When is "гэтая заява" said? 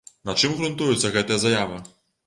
1.19-1.83